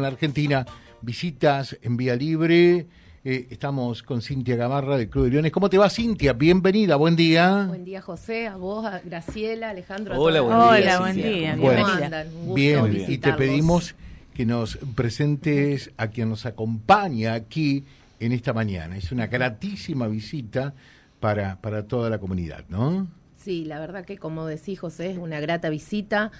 [0.00, 0.64] En la Argentina,
[1.02, 2.86] visitas en vía libre.
[3.24, 5.50] Eh, estamos con Cintia Gamarra del Club de Leones.
[5.50, 6.34] ¿Cómo te va, Cintia?
[6.34, 7.64] Bienvenida, buen día.
[7.66, 10.14] Buen día, José, a vos, a Graciela, Alejandro.
[10.14, 11.50] a Hola, buen día, Hola, buen día.
[11.56, 12.28] ¿Cómo Bueno, andan?
[12.28, 13.96] Un gusto Bien, y te pedimos
[14.34, 17.84] que nos presentes a quien nos acompaña aquí
[18.20, 18.96] en esta mañana.
[18.96, 20.74] Es una gratísima visita
[21.18, 23.08] para, para toda la comunidad, ¿no?
[23.36, 26.30] Sí, la verdad que como decís, José, es una grata visita.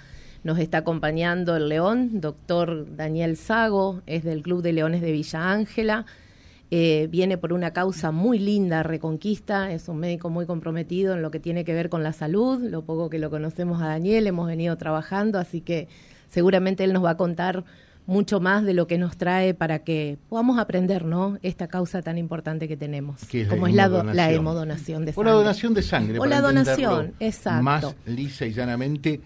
[0.43, 5.51] Nos está acompañando el León, doctor Daniel Sago, es del Club de Leones de Villa
[5.51, 6.05] Ángela.
[6.71, 11.31] Eh, viene por una causa muy linda, Reconquista, es un médico muy comprometido en lo
[11.31, 14.45] que tiene que ver con la salud, lo poco que lo conocemos a Daniel, hemos
[14.47, 15.87] venido trabajando, así que
[16.29, 17.65] seguramente él nos va a contar
[18.05, 21.37] mucho más de lo que nos trae para que podamos aprender, ¿no?
[21.41, 25.05] Esta causa tan importante que tenemos, la como es la, la hemodonación.
[25.05, 25.31] de O sangre.
[25.31, 26.17] la donación de sangre.
[26.17, 27.63] O para la donación, exacto.
[27.63, 29.21] Más lisa y llanamente.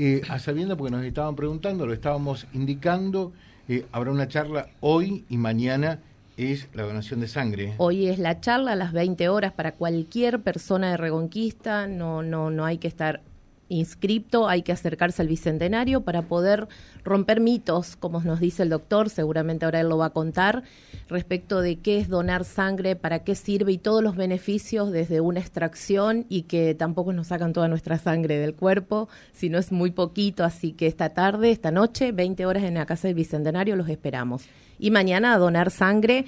[0.00, 3.32] Eh, a sabiendo, porque nos estaban preguntando, lo estábamos indicando,
[3.68, 5.98] eh, habrá una charla hoy y mañana
[6.36, 7.74] es la donación de sangre.
[7.78, 12.48] Hoy es la charla a las 20 horas para cualquier persona de Reconquista, no, no,
[12.48, 13.22] no hay que estar
[13.68, 16.68] inscripto, hay que acercarse al Bicentenario para poder
[17.04, 20.62] romper mitos, como nos dice el doctor, seguramente ahora él lo va a contar,
[21.08, 25.40] respecto de qué es donar sangre, para qué sirve y todos los beneficios desde una
[25.40, 30.44] extracción y que tampoco nos sacan toda nuestra sangre del cuerpo, sino es muy poquito,
[30.44, 34.44] así que esta tarde, esta noche, 20 horas en la Casa del Bicentenario, los esperamos.
[34.78, 36.26] Y mañana a donar sangre.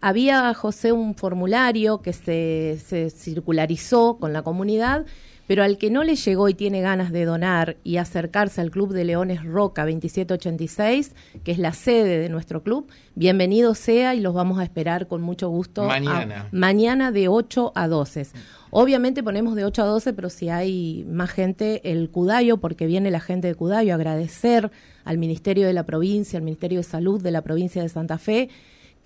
[0.00, 5.06] Había, José, un formulario que se, se circularizó con la comunidad,
[5.46, 8.92] pero al que no le llegó y tiene ganas de donar y acercarse al Club
[8.92, 14.34] de Leones Roca 2786, que es la sede de nuestro club, bienvenido sea y los
[14.34, 15.82] vamos a esperar con mucho gusto.
[15.84, 16.48] a- Mañana.
[16.52, 18.26] mañana de 8 a 12.
[18.70, 23.10] Obviamente ponemos de 8 a 12, pero si hay más gente, el Cudayo, porque viene
[23.10, 24.70] la gente de Cudayo agradecer
[25.04, 28.48] al Ministerio de la Provincia, al Ministerio de Salud de la provincia de Santa Fe,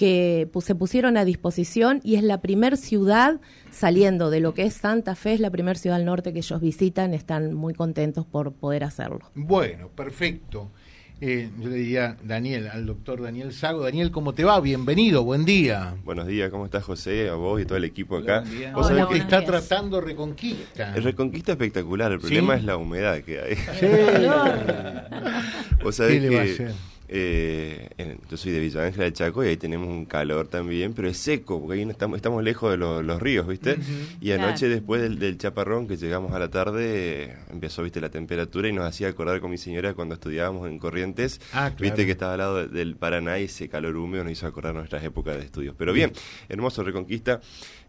[0.01, 3.39] que se pusieron a disposición y es la primer ciudad
[3.71, 6.59] saliendo de lo que es Santa Fe, es la primer ciudad al norte que ellos
[6.59, 9.21] visitan, están muy contentos por poder hacerlo.
[9.35, 10.71] Bueno, perfecto.
[11.21, 13.83] Eh, yo le diría Daniel, al doctor Daniel Sago.
[13.83, 14.59] Daniel, ¿cómo te va?
[14.59, 15.97] Bienvenido, buen día.
[16.03, 17.29] Buenos días, ¿cómo estás José?
[17.29, 18.41] A vos y todo el equipo acá.
[18.41, 18.73] buen día.
[18.73, 19.51] Vos Hola, sabés ¿Cómo te que está días.
[19.69, 20.95] tratando Reconquista?
[20.97, 22.27] el Reconquista espectacular, el ¿Sí?
[22.27, 23.55] problema es la humedad que hay.
[23.79, 23.87] Sí.
[25.85, 26.73] Vos sabés ¿Qué le va a que hacer?
[27.13, 30.95] Eh, en- yo soy de Villa Ángela de Chaco y ahí tenemos un calor también,
[30.95, 33.77] pero es seco, porque ahí no estamos, estamos lejos de lo- los ríos, ¿viste?
[34.21, 34.75] Y anoche Claro.
[34.75, 38.01] después del, del chaparrón que llegamos a la tarde, eh, empezó, ¿viste?
[38.01, 41.77] La temperatura y nos hacía acordar con mi señora cuando estudiábamos en Corrientes, Ah, claro.
[41.81, 42.07] ¿viste?
[42.07, 45.03] Que estaba al lado de- del Paraná y ese calor húmedo nos hizo acordar nuestras
[45.03, 45.75] épocas de estudios.
[45.77, 46.13] Pero bien,
[46.49, 47.41] hermoso Reconquista.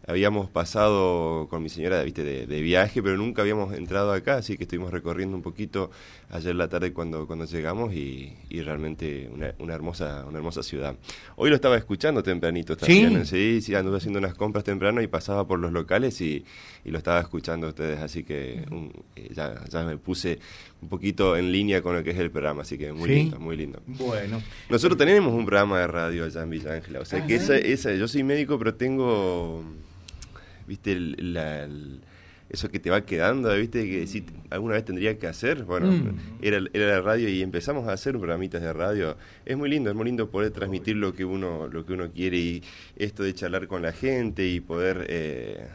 [0.06, 4.56] Habíamos pasado con mi señora, viste, de, de viaje, pero nunca habíamos entrado acá, así
[4.56, 5.90] que estuvimos recorriendo un poquito
[6.30, 10.96] ayer la tarde cuando, cuando llegamos y, y realmente una, una hermosa una hermosa ciudad.
[11.36, 15.46] Hoy lo estaba escuchando tempranito también, sí, sí, anduve haciendo unas compras temprano y pasaba
[15.46, 16.44] por los locales y,
[16.84, 20.40] y lo estaba escuchando a ustedes, así que um, eh, ya, ya me puse
[20.80, 23.14] un poquito en línea con lo que es el programa, así que muy ¿Sí?
[23.14, 23.80] lindo, muy lindo.
[23.86, 27.56] Bueno, Nosotros tenemos un programa de radio allá en Villa Ángela, o sea que esa,
[27.56, 29.62] esa, yo soy médico, pero tengo,
[30.66, 32.00] viste, el- la- el-
[32.50, 36.18] eso que te va quedando, viste, que si alguna vez tendría que hacer, bueno, Mm.
[36.42, 39.16] era, era la radio y empezamos a hacer programitas de radio.
[39.46, 42.36] Es muy lindo, es muy lindo poder transmitir lo que uno, lo que uno quiere
[42.36, 42.62] y
[42.96, 45.66] esto de charlar con la gente y poder eh,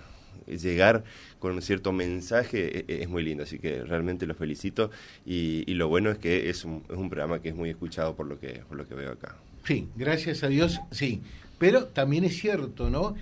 [0.45, 1.03] llegar
[1.39, 4.91] con un cierto mensaje e- e- es muy lindo, así que realmente los felicito
[5.25, 8.15] y, y lo bueno es que es un, es un programa que es muy escuchado
[8.15, 9.35] por lo que, por lo que veo acá.
[9.65, 11.21] sí, gracias a Dios, sí.
[11.59, 13.15] Pero también es cierto, ¿no?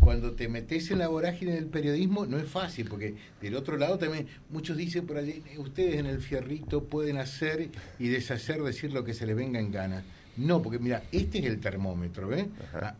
[0.00, 3.98] Cuando te metes en la vorágine del periodismo no es fácil, porque del otro lado
[3.98, 8.92] también muchos dicen por allí, "Eh, ustedes en el fierrito pueden hacer y deshacer, decir
[8.92, 10.04] lo que se les venga en gana.
[10.36, 12.48] No, porque mira, este es el termómetro, ¿eh?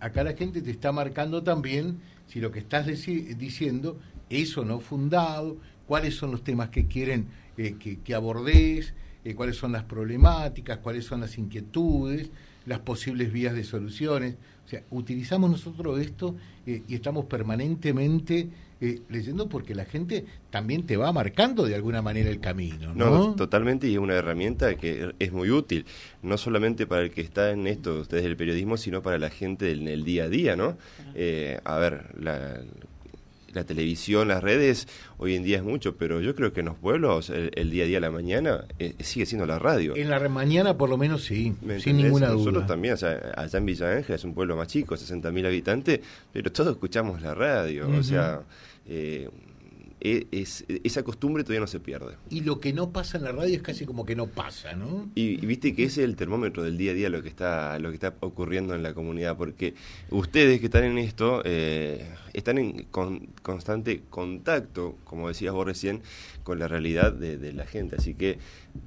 [0.00, 3.98] Acá la gente te está marcando también si lo que estás diciendo
[4.30, 7.26] es o no fundado, cuáles son los temas que quieren
[7.56, 12.30] eh, que, que abordes, eh, cuáles son las problemáticas, cuáles son las inquietudes,
[12.66, 14.34] las posibles vías de soluciones.
[14.64, 16.34] O sea, utilizamos nosotros esto
[16.66, 18.48] eh, y estamos permanentemente
[18.78, 23.10] eh, leyendo porque la gente también te va marcando de alguna manera el camino, ¿no?
[23.10, 25.86] No, totalmente, y es una herramienta que es muy útil,
[26.22, 29.72] no solamente para el que está en esto, ustedes del periodismo, sino para la gente
[29.72, 30.76] en el día a día, ¿no?
[31.14, 32.60] Eh, a ver, la,
[33.56, 34.86] la televisión, las redes,
[35.18, 37.84] hoy en día es mucho, pero yo creo que en los pueblos, el, el día
[37.84, 39.96] a día, la mañana, eh, sigue siendo la radio.
[39.96, 42.66] En la mañana por lo menos sí, ¿Me sin ninguna Nosotros duda.
[42.66, 46.00] también, o sea, allá en Villa Ángela es un pueblo más chico, 60.000 habitantes,
[46.32, 48.42] pero todos escuchamos la radio, o sea,
[48.86, 49.28] eh,
[50.00, 52.16] e, es, esa costumbre todavía no se pierde.
[52.28, 55.10] Y lo que no pasa en la radio es casi como que no pasa, ¿no?
[55.14, 57.88] Y, viste que ese es el termómetro del día a día lo que está lo
[57.88, 59.74] que está ocurriendo en la comunidad, porque
[60.10, 62.06] ustedes que están en esto eh,
[62.36, 62.86] están en
[63.42, 66.02] constante contacto, como decías vos recién,
[66.42, 68.38] con la realidad de, la gente, así que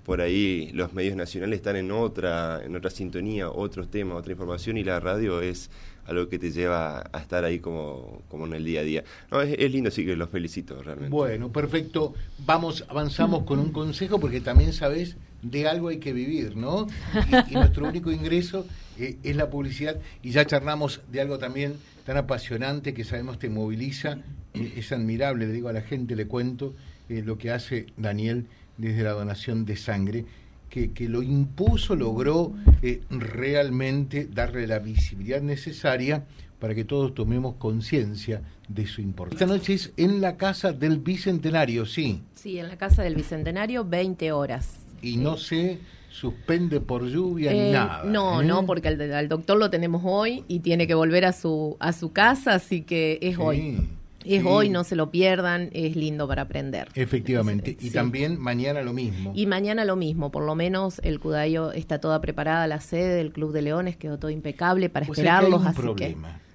[0.06, 4.78] por ahí los medios nacionales están en otra en otra sintonía, otros temas, otra información
[4.78, 5.72] y la radio es
[6.06, 9.04] algo que te lleva a estar ahí como, como en el día a día.
[9.32, 11.10] No, es, lindo, así que los felicito realmente.
[11.10, 12.14] Bueno, perfecto.
[12.46, 16.88] Vamos, avanzamos con un consejo porque también sabes de algo hay que vivir, ¿no?
[17.50, 18.66] Y, nuestro único ingreso
[18.98, 21.76] eh, es la publicidad y ya charlamos de algo también
[22.10, 24.18] tan apasionante que sabemos te moviliza,
[24.56, 26.74] eh, es admirable, le digo a la gente, le cuento
[27.08, 28.48] eh, lo que hace Daniel
[28.78, 30.26] desde la donación de sangre
[30.72, 36.26] que, que lo impuso logró eh, realmente darle la visibilidad necesaria
[36.58, 39.46] para que todos tomemos conciencia de su importancia.
[39.46, 42.24] Esta noche es en la Casa del Bicentenario, sí.
[42.34, 44.80] Sí, en la Casa del Bicentenario, 20 horas.
[45.04, 45.78] Y no se
[46.20, 48.04] suspende por lluvia ni eh, nada.
[48.04, 48.64] No, no, ¿eh?
[48.66, 52.56] porque al, doctor lo tenemos hoy y tiene que volver a su, a su casa,
[52.56, 53.88] así que es hoy.
[54.26, 56.90] Es hoy, no se lo pierdan, es lindo para aprender.
[56.94, 57.78] Efectivamente.
[57.80, 59.32] y también mañana lo mismo.
[59.34, 63.32] Y mañana lo mismo, por lo menos el Cudayo está toda preparada, la sede del
[63.32, 65.66] Club de Leones quedó todo impecable para esperarlos.
[65.66, 66.42] así problema.
[66.44, 66.49] Que.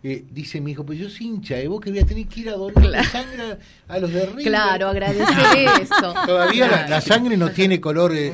[0.00, 1.66] Eh, dice mi hijo, pues yo soy hincha, ¿eh?
[1.66, 3.58] vos que voy a tener que ir a donar sangre
[3.88, 4.44] a los de River.
[4.44, 5.26] Claro, agradecer
[5.82, 6.14] eso.
[6.24, 8.14] Todavía la, sangre no tiene color.
[8.14, 8.32] Eh,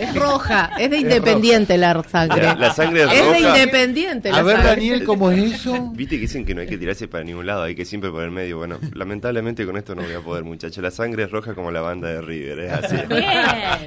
[0.00, 2.56] es roja, es de independiente la sangre.
[2.58, 4.30] La, sangre es, es de independiente.
[4.30, 5.92] A ver, Daniel, ¿cómo es eso?
[5.94, 8.22] Viste que dicen que no hay que tirarse para ningún lado, hay que siempre por
[8.22, 8.56] el medio.
[8.56, 10.82] Bueno, lamentablemente con esto no voy a poder, muchachos.
[10.82, 12.96] La sangre es roja como la banda de River, es así.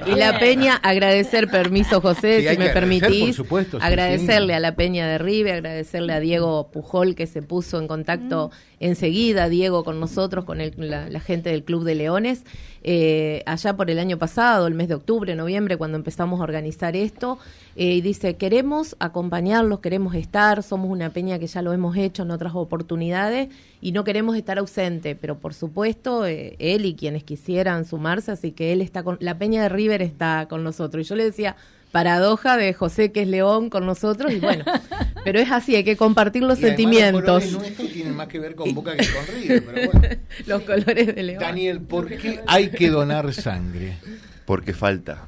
[0.06, 3.34] Y la Peña, agradecer, permiso, José, si me permitís.
[3.34, 7.88] Supuesto, agradecerle a la Peña de River, agradecerle a Diego Pujol que se puso en
[7.88, 8.84] contacto mm.
[8.84, 12.44] enseguida, Diego, con nosotros, con la, gente del Club de Leones,
[12.84, 16.94] eh, allá por el año pasado, el mes de octubre, noviembre, cuando empezamos a organizar
[16.94, 17.40] esto,
[17.74, 22.22] eh, y dice, queremos acompañarlos, queremos estar, somos una peña que ya lo hemos hecho
[22.22, 23.48] en otras oportunidades
[23.80, 28.52] y no queremos estar ausente, pero por supuesto, eh, él y quienes quisieran sumarse, así
[28.52, 31.04] que él está con, la peña de River está con nosotros.
[31.04, 31.56] Y yo le decía,
[31.96, 34.66] paradoja de José que es León con nosotros y bueno,
[35.24, 37.50] pero es así, hay que compartir los sentimientos.
[37.50, 40.16] Los colores tienen más que ver con Boca que con River, pero bueno.
[40.46, 41.40] Los colores de León.
[41.40, 43.96] Daniel, ¿por qué hay que donar sangre?
[44.44, 45.26] Porque falta.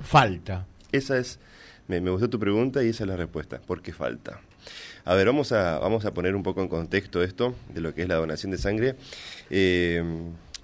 [0.00, 0.64] Falta.
[0.92, 1.40] Esa es,
[1.88, 4.40] me, gustó tu pregunta y esa es la respuesta, porque falta.
[5.04, 8.00] A ver, vamos a, vamos a poner un poco en contexto esto de lo que
[8.00, 8.94] es la donación de sangre.
[9.50, 10.02] Eh,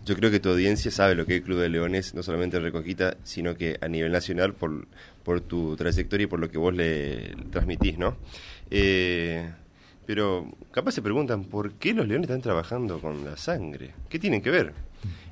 [0.05, 2.59] yo creo que tu audiencia sabe lo que es el Club de Leones, no solamente
[2.59, 4.87] en Recoquita, sino que a nivel nacional por,
[5.23, 8.17] por tu trayectoria y por lo que vos le transmitís, ¿no?
[8.71, 9.51] Eh,
[10.07, 13.93] pero capaz se preguntan, ¿por qué los leones están trabajando con la sangre?
[14.09, 14.75] ¿Qué tienen que ver?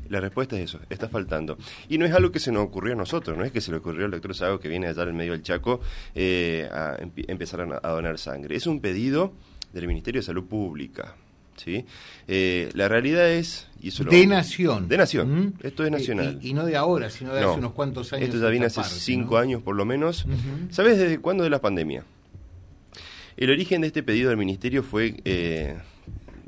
[0.08, 1.58] La respuesta es eso, está faltando.
[1.88, 3.78] Y no es algo que se nos ocurrió a nosotros, no es que se le
[3.78, 5.80] ocurrió al doctor Sago que viene allá en medio del Chaco
[6.14, 8.56] eh, a empezar a donar sangre.
[8.56, 9.34] Es un pedido
[9.72, 11.14] del Ministerio de Salud Pública.
[11.62, 11.84] ¿Sí?
[12.28, 13.68] Eh, la realidad es...
[13.80, 14.88] Y de nación.
[14.88, 15.54] De nación.
[15.62, 16.38] Esto es nacional.
[16.40, 18.28] Y, no de ahora, sino de hace unos cuantos años.
[18.28, 20.24] Esto ya viene hace cinco años por lo menos.
[20.70, 22.04] ¿Sabes desde cuándo de la pandemia?
[23.36, 25.76] El origen de este pedido del ministerio fue eh,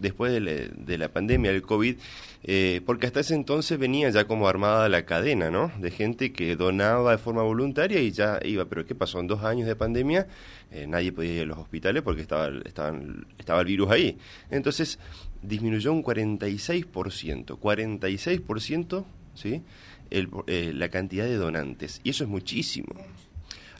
[0.05, 1.97] después de la, pandemia del COVID,
[2.45, 5.73] eh, porque hasta ese entonces venía ya como armada la cadena, ¿no?
[5.81, 8.67] De gente que donaba de forma voluntaria y ya iba.
[8.67, 9.19] Pero ¿qué pasó?
[9.19, 10.29] En dos años de pandemia
[10.71, 14.19] eh, nadie podía ir a los hospitales porque estaba, estaba el virus ahí.
[14.51, 14.99] Entonces
[15.43, 19.63] disminuyó un 46%, 46%, ¿sí?
[20.11, 22.01] El, eh, la cantidad de donantes.
[22.05, 22.95] Y eso es muchísimo.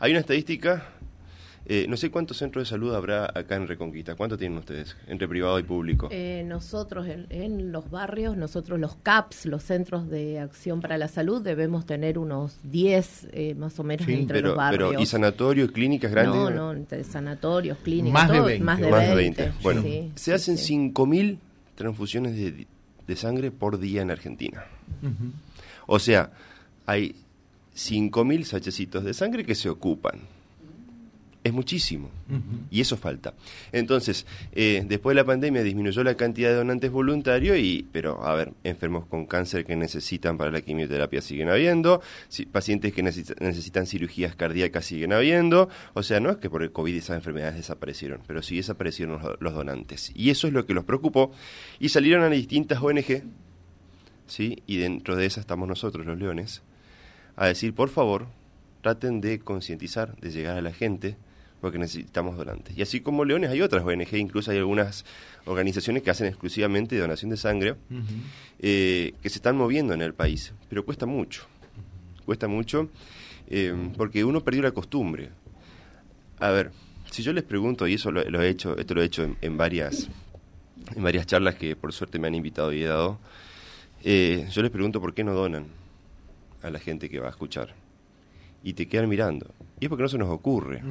[0.01, 0.89] Hay una estadística
[1.67, 4.15] eh, no sé cuántos centros de salud habrá acá en Reconquista.
[4.17, 6.09] ¿Cuánto tienen ustedes entre privado y público?
[6.11, 11.41] Eh, nosotros en, los barrios, nosotros los CAPS, los Centros de Acción para la Salud,
[11.41, 14.91] debemos tener unos 10 eh, más o menos entre los barrios.
[14.91, 16.35] Pero, ¿y sanatorios, clínicas grandes?
[16.35, 18.65] No, no, entre sanatorios, clínicas, más, de 20.
[18.65, 19.53] más de 20.
[19.63, 19.83] Bueno,
[20.17, 21.39] se hacen 5.000
[21.77, 24.65] transfusiones de, sangre por día en Argentina.
[25.87, 26.31] O sea,
[26.85, 27.15] hay
[27.75, 30.34] 5.000 sachecitos de sangre que se ocupan
[31.45, 32.09] es muchísimo.
[32.71, 33.35] Y eso falta.
[33.71, 38.35] Entonces, eh, después de la pandemia disminuyó la cantidad de donantes voluntarios, y, pero a
[38.35, 42.01] ver, enfermos con cáncer que necesitan para la quimioterapia siguen habiendo,
[42.51, 45.69] pacientes que necesitan cirugías cardíacas siguen habiendo.
[45.93, 49.55] O sea, no es que por el COVID esas enfermedades desaparecieron, pero sí desaparecieron los,
[49.55, 50.13] donantes.
[50.15, 51.31] Y eso es lo que los preocupó.
[51.79, 53.23] Y salieron a distintas ONG,
[54.27, 54.63] ¿sí?
[54.67, 56.63] y dentro de esas estamos nosotros, los leones,
[57.37, 58.29] a decir, por favor,
[58.81, 61.17] traten de concientizar, de llegar a la gente
[61.65, 62.77] porque necesitamos donantes.
[62.77, 65.07] Y así como Leones hay otras ONG, incluso hay algunas
[65.47, 67.77] organizaciones que hacen exclusivamente donación de sangre,
[68.59, 71.47] eh, que se están moviendo en el país, pero cuesta mucho,
[72.27, 72.91] cuesta mucho
[73.47, 75.31] eh, porque uno perdió la costumbre.
[76.39, 76.71] A ver,
[77.11, 80.11] si yo les pregunto, y eso lo, he hecho, esto lo he hecho en, varias,
[80.95, 83.21] en varias charlas que por suerte me han invitado y he dado,
[84.03, 85.69] eh, yo les pregunto por qué no donan
[86.63, 87.75] a la gente que va a escuchar.
[88.63, 89.47] Y te quedan mirando.
[89.81, 90.83] Y es porque no se nos ocurre.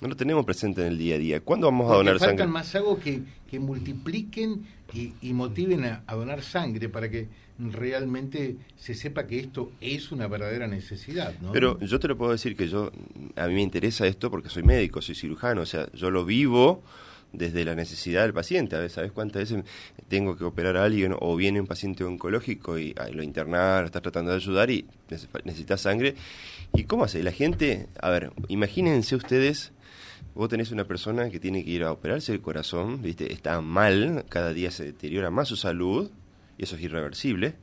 [0.00, 1.40] No lo tenemos presente en el día a día.
[1.40, 2.52] ¿Cuándo vamos a donar faltan sangre?
[2.52, 7.28] más algo que, que multipliquen y, motiven a, donar sangre para que
[7.58, 11.34] realmente se sepa que esto es una verdadera necesidad.
[11.40, 11.52] ¿no?
[11.52, 12.90] Pero yo te lo puedo decir que yo,
[13.36, 16.82] a mí me interesa esto porque soy médico, soy cirujano, o sea, yo lo vivo
[17.32, 18.76] desde la necesidad del paciente.
[18.76, 19.64] A veces, ¿sabes cuántas veces
[20.08, 24.30] tengo que operar a alguien o viene un paciente oncológico y lo internar, está tratando
[24.30, 24.86] de ayudar y
[25.44, 26.14] necesita sangre?
[26.72, 27.22] ¿Y cómo hace?
[27.22, 29.72] La gente, a ver, imagínense ustedes,
[30.40, 33.32] vos tenés una persona que tiene que ir a operarse el corazón, ¿viste?
[33.32, 36.10] Está mal, cada día se deteriora más su salud,
[36.56, 37.56] y eso es irreversible,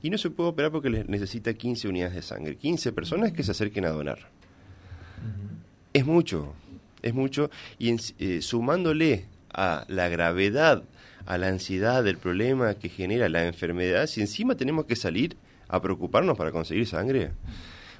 [0.00, 2.56] y no se puede operar porque necesita 15 unidades de sangre.
[2.56, 4.30] 15 personas que se acerquen a donar.
[5.92, 6.54] Es mucho
[7.02, 10.84] es mucho, y eh, sumándole a la gravedad,
[11.26, 15.36] a la ansiedad del problema que genera la enfermedad, si encima tenemos que salir
[15.68, 17.32] a preocuparnos para conseguir sangre,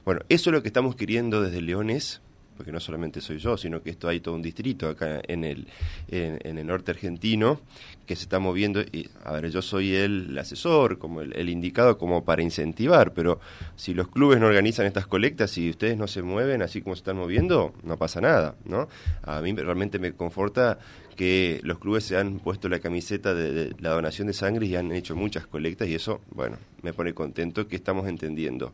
[0.04, 2.20] bueno, eso es lo que estamos queriendo desde Leones
[2.60, 5.66] porque no solamente soy yo, sino que esto hay todo un distrito acá en el,
[6.08, 7.58] en, el norte argentino
[8.04, 8.82] que se está moviendo.
[8.82, 13.40] Y, a ver, yo soy el, asesor, como el, indicado como para incentivar, pero
[13.76, 17.00] si los clubes no organizan estas colectas y ustedes no se mueven así como se
[17.00, 18.90] están moviendo, no pasa nada, ¿no?
[19.22, 20.78] A mí realmente me conforta
[21.20, 24.90] que los clubes se han puesto la camiseta de, la donación de sangre y han
[24.90, 28.72] hecho muchas colectas y eso, bueno, me pone contento que estamos entendiendo.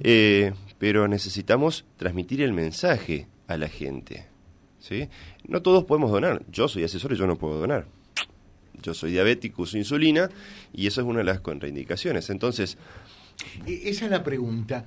[0.00, 4.26] Eh, pero necesitamos transmitir el mensaje a la gente.
[4.80, 5.08] ¿sí?
[5.46, 6.42] No todos podemos donar.
[6.50, 7.86] Yo soy asesor y yo no puedo donar.
[8.82, 10.28] Yo soy diabético, uso insulina
[10.72, 12.30] y eso es una de las contraindicaciones.
[12.30, 12.78] Entonces...
[13.64, 14.86] E, esa es la pregunta.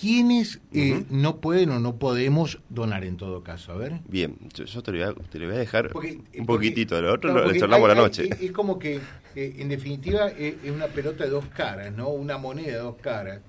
[0.00, 3.72] ¿Quiénes eh, no pueden o no podemos donar en todo caso?
[3.72, 4.00] A ver.
[4.08, 8.28] Bien, yo, te, lo voy a, dejar un poquitito, lo otro lo, charlamos la noche.
[8.40, 9.00] es como que,
[9.36, 12.08] eh, en definitiva, eh, es una pelota de dos caras, ¿no?
[12.08, 13.40] Una moneda de dos caras.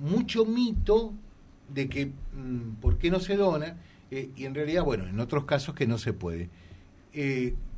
[0.00, 1.12] mucho mito
[1.68, 3.76] de que mm, por qué no se dona,
[4.10, 6.48] y en realidad, bueno, en otros casos que no se puede.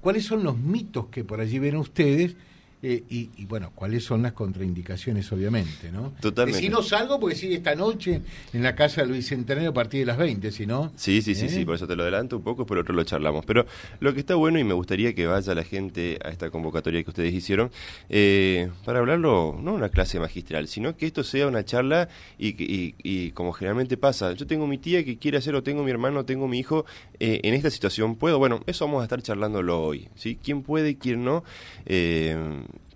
[0.00, 2.36] ¿Cuáles son los mitos que por allí ven ustedes?
[2.80, 6.12] Eh, y, bueno, cuáles son las contraindicaciones, obviamente, ¿no?
[6.20, 6.60] Totalmente.
[6.60, 8.20] si no salgo, porque sigue esta noche
[8.52, 10.92] en la casa de Luis Centenario a partir de las 20, si no.
[10.94, 11.66] Sí, sí, sí, sí, ¿Eh?
[11.66, 13.44] por eso te lo adelanto un poco, por otro lo charlamos.
[13.46, 13.66] Pero
[13.98, 17.10] lo que está bueno, y me gustaría que vaya la gente a esta convocatoria que
[17.10, 17.72] ustedes hicieron,
[18.10, 22.08] eh, para hablarlo, no una clase magistral, sino que esto sea una charla
[22.38, 25.82] y, y, y, como generalmente pasa, yo tengo mi tía que quiere hacer, o tengo
[25.82, 26.86] mi hermano, o tengo mi hijo,
[27.18, 28.38] en esta situación, ¿puedo?
[28.38, 30.38] Bueno, eso vamos a estar charlándolo hoy, ¿sí?
[30.40, 31.42] ¿Quién puede y quién no?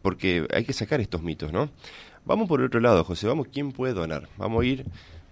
[0.02, 1.70] Porque hay que sacar estos mitos, ¿no?
[2.24, 4.28] Vamos por el otro lado, José, vamos, ¿quién puede donar?
[4.36, 4.84] Vamos a ir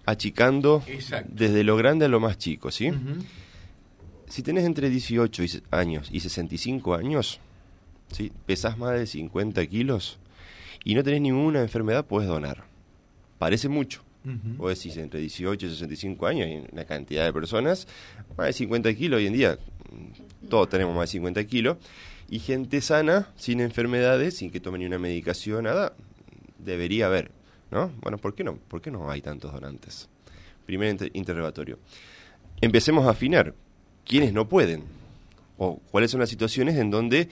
[0.05, 0.83] achicando
[1.27, 2.91] desde lo grande a lo más chico, ¿sí?
[4.27, 7.39] Si tenés entre 18 años y 65 años,
[8.11, 8.31] ¿sí?
[8.45, 10.19] pesás más de 50 kilos
[10.83, 12.63] y no tenés ninguna enfermedad, puedes donar.
[13.37, 14.03] Parece mucho.
[14.59, 17.87] O decís, entre 18 y 65 años hay una cantidad de personas,
[18.37, 19.57] más de 50 kilos hoy en día,
[20.47, 21.77] todos tenemos más de 50 kilos,
[22.31, 25.93] y gente sana, sin enfermedades, sin que tome ni una medicación, nada,
[26.57, 27.29] debería haber,
[27.71, 27.91] ¿no?
[28.01, 28.55] Bueno, ¿por qué no?
[28.55, 30.07] ¿Por qué no hay tantos donantes?
[30.65, 31.77] Primer interrogatorio.
[32.61, 33.53] Empecemos a afinar.
[34.05, 34.83] ¿Quiénes no pueden?
[35.57, 37.27] ¿O cuáles son las situaciones en donde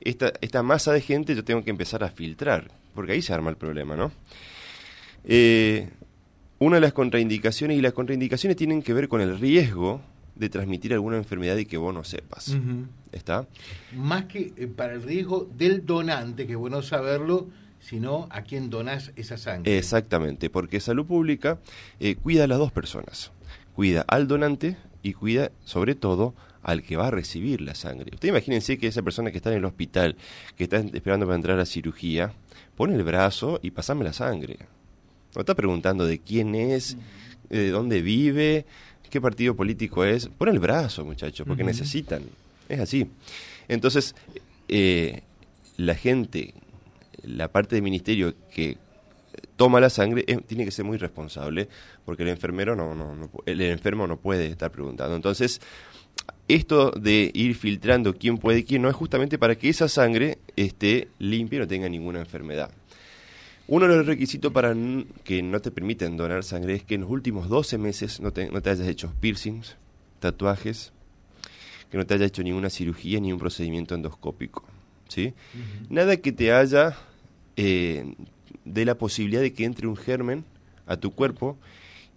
[0.00, 2.70] esta, esta masa de gente yo tengo que empezar a filtrar?
[2.94, 4.12] Porque ahí se arma el problema, ¿no?
[5.24, 5.88] Eh,
[6.60, 10.00] una de las contraindicaciones, y las contraindicaciones tienen que ver con el riesgo
[10.36, 12.56] de transmitir alguna enfermedad y que vos no sepas.
[13.12, 13.46] ¿Está?
[13.96, 17.48] Más que eh, para el riesgo del donante, que es bueno saberlo,
[17.80, 19.76] sino a quién donás esa sangre.
[19.78, 21.58] Exactamente, porque salud pública
[22.00, 23.30] eh, cuida a las dos personas.
[23.74, 28.10] Cuida al donante y cuida sobre todo al que va a recibir la sangre.
[28.14, 30.16] Usted imagínense que esa persona que está en el hospital,
[30.56, 32.32] que está esperando para entrar a cirugía,
[32.74, 34.58] pone el brazo y pasame la sangre.
[35.34, 36.96] No está preguntando de quién es,
[37.50, 38.64] de dónde vive,
[39.14, 42.24] qué partido político es, pon el brazo, muchachos, porque necesitan.
[42.68, 43.06] Es así.
[43.68, 44.12] Entonces,
[44.66, 45.22] eh,
[45.76, 46.52] la gente,
[47.22, 48.76] la parte del ministerio que
[49.54, 51.68] toma la sangre eh, tiene que ser muy responsable
[52.04, 55.60] porque el enfermero no, no, el enfermo no puede estar preguntando entonces
[56.48, 60.38] esto de ir filtrando quién puede y quién no es justamente para que esa sangre
[60.56, 62.70] esté limpia y no tenga ninguna enfermedad
[63.66, 64.74] uno de los requisitos para
[65.24, 68.50] que no te permiten donar sangre es que en los últimos 12 meses no te,
[68.50, 69.76] no te hayas hecho piercings,
[70.20, 70.92] tatuajes,
[71.90, 74.64] que no te haya hecho ninguna cirugía ni un procedimiento endoscópico.
[75.08, 75.32] ¿sí?
[75.88, 76.96] Nada que te haya
[77.56, 78.14] eh,
[78.64, 80.44] de la posibilidad de que entre un germen
[80.86, 81.56] a tu cuerpo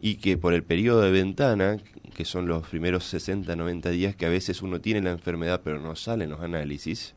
[0.02, 1.78] y que por el periodo de ventana,
[2.16, 5.80] que son los primeros 60, 90 días que a veces uno tiene la enfermedad pero
[5.80, 7.16] no salen los análisis,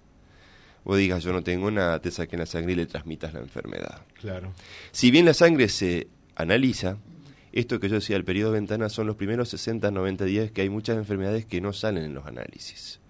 [0.84, 4.02] vos digas yo no tengo nada, te saquen la sangre y le transmitas la enfermedad.
[4.20, 4.52] Claro.
[4.92, 6.96] Si bien la sangre se analiza,
[7.52, 10.62] esto que yo decía, el periodo de ventana son los primeros 60, 90 días que
[10.62, 13.00] hay muchas enfermedades que no salen en los análisis.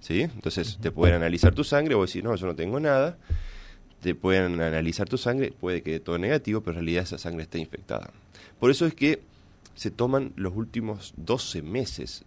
[0.00, 0.22] ¿Sí?
[0.22, 3.18] Entonces te pueden analizar tu sangre, vos decís, no, yo no tengo nada.
[4.00, 7.58] Te pueden analizar tu sangre, puede que todo negativo, pero en realidad esa sangre está
[7.58, 8.10] infectada.
[8.58, 9.22] Por eso es que
[9.74, 12.24] se toman los últimos 12 meses.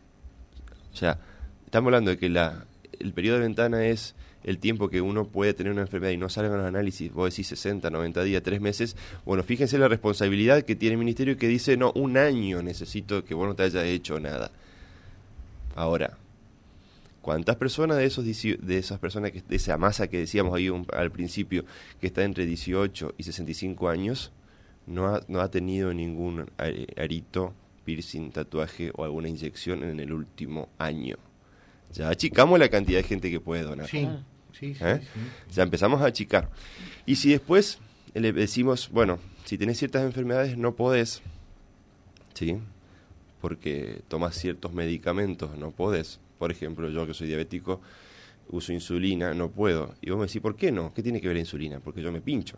[0.94, 1.20] O sea,
[1.66, 2.66] estamos hablando de que la,
[3.00, 4.16] el periodo de ventana es
[4.46, 7.48] el tiempo que uno puede tener una enfermedad y no salgan los análisis, vos decís
[7.48, 11.78] 60, 90 días, 3 meses, bueno, fíjense la responsabilidad que tiene el ministerio que dice,
[11.78, 14.52] no, un año necesito que vos no te hayas hecho nada.
[15.74, 16.18] Ahora,
[17.22, 21.12] ¿cuántas personas de esos de esas personas, que, de esa masa que decíamos ahí al
[21.12, 21.66] principio,
[22.00, 24.32] que está entre 18 y 65 años,
[24.86, 26.46] no ha, no ha tenido ningún
[26.98, 31.18] arito, piercing, tatuaje o alguna inyección en el último año?
[31.94, 33.88] Ya achicamos la cantidad de gente que puede donar.
[33.88, 34.08] Sí.
[34.58, 35.02] Sí, ¿Eh?
[35.54, 36.50] Ya empezamos a achicar.
[37.06, 37.80] Y si después
[38.14, 41.22] le decimos, bueno, si tenés ciertas enfermedades no podés,
[42.34, 42.58] ¿sí?
[43.42, 46.20] Porque tomas ciertos medicamentos, no podés.
[46.40, 47.82] Por ejemplo, yo que soy diabético,
[48.50, 49.94] uso insulina, no puedo.
[50.02, 50.94] Y vos me decís, ¿por qué no?
[50.94, 51.80] ¿Qué tiene que ver la insulina?
[51.80, 52.58] Porque yo me pincho.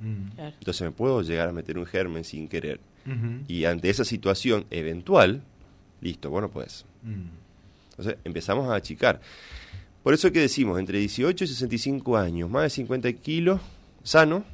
[0.00, 0.38] Mm.
[0.38, 2.80] Entonces me puedo llegar a meter un germen sin querer.
[3.46, 5.40] Y ante esa situación eventual,
[6.00, 6.84] listo, vos no podés.
[7.04, 7.28] Mm.
[7.90, 9.20] Entonces empezamos a achicar.
[10.06, 13.60] Por eso es que decimos, entre 18 y 65 años, más de 50 kilos,
[14.04, 14.44] sano,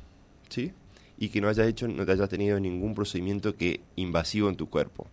[0.49, 0.73] ¿sí?
[1.19, 4.71] Y que no hayas hecho, no te hayas tenido ningún procedimiento que invasivo en tu
[4.71, 5.09] cuerpo.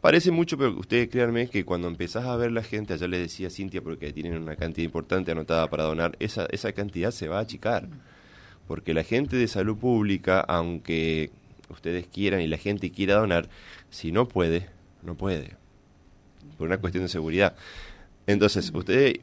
[0.00, 3.48] Parece mucho, pero ustedes créanme que cuando empezás a ver la gente, allá les decía
[3.48, 7.42] Cintia, porque tienen una cantidad importante anotada para donar, esa, esa cantidad se va a
[7.42, 7.88] achicar.
[8.66, 11.30] Porque la gente de salud pública, aunque
[11.68, 13.48] ustedes quieran y la gente quiera donar,
[13.90, 14.66] si no puede,
[15.04, 15.54] no puede.
[16.58, 17.54] Por una cuestión de seguridad.
[18.26, 19.20] Entonces, ustedes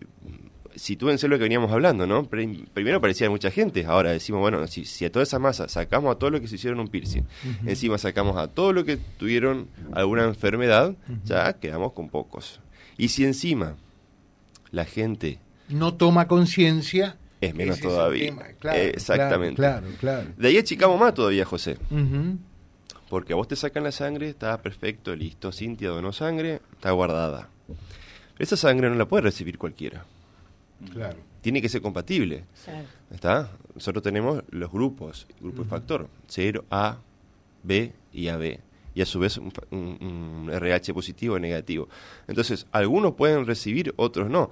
[0.75, 2.25] sitúense lo que veníamos hablando, ¿no?
[2.25, 6.29] Primero parecía mucha gente, ahora decimos, bueno, si, a toda esa masa sacamos a todo
[6.31, 7.23] lo que se hicieron un piercing,
[7.65, 12.59] encima sacamos a todo lo que tuvieron alguna enfermedad, ya quedamos con pocos.
[12.97, 13.75] Y si encima
[14.71, 15.39] la gente...
[15.69, 17.17] No toma conciencia...
[17.41, 18.33] Es menos todavía.
[18.73, 19.55] Exactamente.
[19.55, 21.77] Claro, claro, De ahí achicamos más todavía, José.
[23.09, 25.51] Porque a vos te sacan la sangre, está perfecto, listo.
[25.51, 27.49] Cintia donó sangre, está guardada.
[28.43, 30.03] Esa sangre no la puede recibir cualquiera.
[30.91, 31.15] Claro.
[31.39, 32.43] Tiene que ser compatible.
[33.09, 33.49] ¿Está?
[33.73, 36.97] Nosotros tenemos los grupos, grupo de factor, 0, A,
[37.63, 38.59] B y AB.
[38.95, 41.87] Y a su vez un, RH positivo o negativo.
[42.27, 44.51] Entonces, algunos pueden recibir, otros no.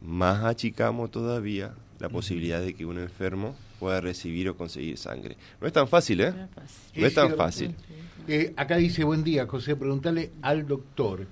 [0.00, 5.36] Más achicamos todavía la posibilidad de que un enfermo pueda recibir o conseguir sangre.
[5.60, 6.32] No es tan fácil, ¿eh?
[6.94, 7.74] No es, tan fácil.
[8.28, 11.26] Eh, acá dice, buen día, José, pregúntale al doctor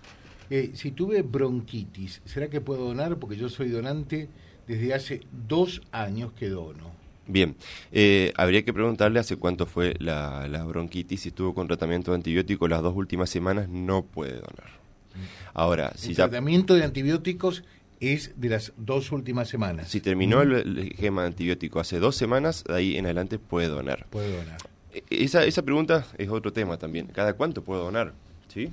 [0.54, 3.16] eh, si tuve bronquitis, ¿será que puedo donar?
[3.16, 4.28] Porque yo soy donante
[4.68, 6.92] desde hace dos años que dono.
[7.26, 7.56] Bien,
[7.90, 12.82] eh, habría que preguntarle hace cuánto fue la, bronquitis, si estuvo con tratamiento antibiótico las
[12.82, 14.82] dos últimas semanas, no puede donar.
[15.54, 17.64] Ahora, si el tratamiento de antibióticos
[18.00, 19.88] es de las dos últimas semanas.
[19.88, 24.04] Si terminó el, el esquema antibiótico hace dos semanas, de ahí en adelante puede donar.
[24.10, 24.58] Puede donar.
[24.92, 27.06] E, esa, esa pregunta es otro tema también.
[27.06, 28.12] ¿Cada cuánto puedo donar?
[28.48, 28.70] ¿Sí?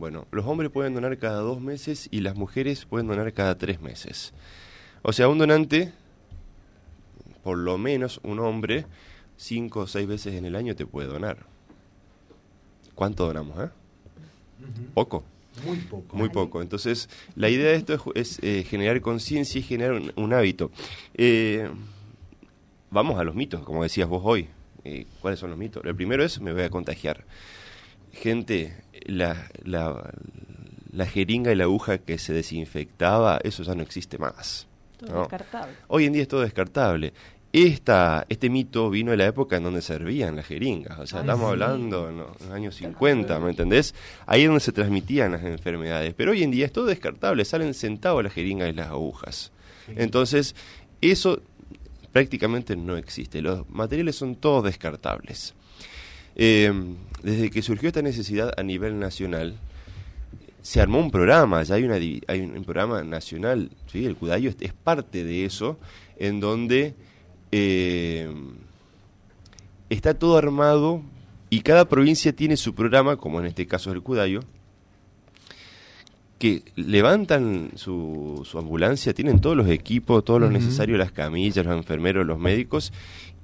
[0.00, 3.82] Bueno, los hombres pueden donar cada dos meses y las mujeres pueden donar cada tres
[3.82, 4.32] meses.
[5.02, 5.92] O sea, un donante,
[7.44, 8.86] por lo menos un hombre,
[9.36, 11.44] cinco o seis veces en el año te puede donar.
[12.94, 13.68] ¿Cuánto donamos, eh?
[14.94, 15.22] Poco.
[15.66, 16.16] Muy poco.
[16.16, 16.62] Muy poco.
[16.62, 20.70] Entonces, la idea de esto es, eh, generar conciencia y generar un, hábito.
[21.12, 21.68] Eh,
[22.90, 24.48] vamos a los mitos, como decías vos hoy.
[24.84, 25.84] Eh, ¿Cuáles son los mitos?
[25.84, 27.26] El primero es, me voy a contagiar.
[28.12, 34.66] Gente, la, la, jeringa y la aguja que se desinfectaba, eso ya no existe más.
[34.98, 35.74] Todo descartable.
[35.88, 37.12] Hoy en día es todo descartable.
[37.52, 41.50] Esta, este mito vino de la época en donde servían las jeringas, o sea, estamos
[41.50, 43.92] hablando en los años 50, ¿me entendés?
[44.26, 47.74] Ahí es donde se transmitían las enfermedades, pero hoy en día es todo descartable, salen
[47.74, 49.50] sentados las jeringas y las agujas.
[49.96, 50.54] Entonces,
[51.00, 51.42] eso
[52.12, 55.54] prácticamente no existe, los materiales son todos descartables.
[56.36, 56.72] Eh,
[57.22, 59.58] desde que surgió esta necesidad a nivel nacional,
[60.62, 64.04] se armó un programa, ya hay, una, hay un programa nacional, ¿sí?
[64.04, 65.78] el Cudayo es, parte de eso,
[66.18, 66.94] en donde
[67.50, 68.30] eh,
[69.88, 71.02] está todo armado
[71.48, 74.40] y cada provincia tiene su programa, como en este caso el Cudayo,
[76.40, 81.76] que levantan su, su ambulancia, tienen todos los equipos, todo lo necesario, las camillas, los
[81.76, 82.94] enfermeros, los médicos,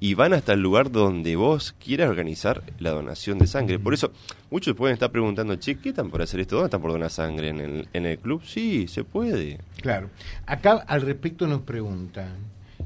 [0.01, 3.79] y van hasta el lugar donde vos quieras organizar la donación de sangre.
[3.79, 4.13] Por eso,
[4.51, 6.57] muchos pueden estar preguntando, che, ¿qué están por hacer esto?
[6.57, 7.51] ¿Dónde están por donar sangre?
[7.51, 8.43] ¿En el, en el club?
[8.43, 9.59] Sí, se puede.
[9.83, 10.09] Claro.
[10.47, 12.31] Acá al respecto nos preguntan,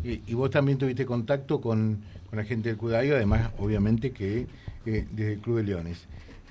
[0.03, 1.99] y, vos también tuviste contacto con,
[2.33, 4.49] la gente del Cudayo, además, obviamente, que
[4.87, 6.05] eh, desde el Club de Leones.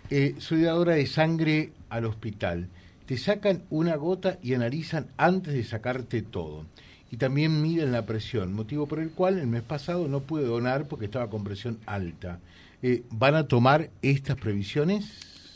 [0.10, 2.70] Eh, soy dadora de sangre al hospital.
[3.10, 6.68] Te sacan una gota y analizan antes de sacarte todo.
[7.10, 10.88] Y también miden la presión, motivo por el cual el mes pasado no pude donar
[10.88, 12.40] porque estaba con presión alta.
[12.84, 15.06] Eh, ¿Van a tomar estas previsiones?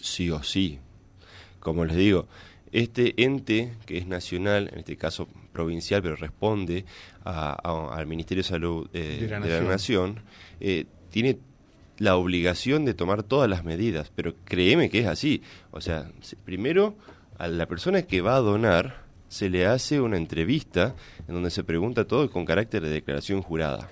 [0.01, 0.79] Sí o sí.
[1.59, 2.27] Como les digo,
[2.71, 6.85] este ente que es nacional, en este caso provincial, pero responde
[7.23, 10.21] al Ministerio de Salud eh, de, la Nación,
[10.59, 11.37] eh, tiene
[11.99, 15.43] la obligación de tomar todas las medidas, pero créeme que es así.
[15.69, 16.11] O sea,
[16.45, 16.97] primero
[17.37, 20.95] a la persona que va a donar se le hace una entrevista
[21.27, 23.89] en donde se pregunta todo con carácter de declaración jurada.